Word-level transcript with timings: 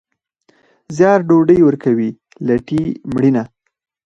زیار 0.97 1.19
ډوډۍ 1.27 1.59
ورکوي، 1.63 2.09
لټي 2.47 2.83
مړینه. 3.13 3.43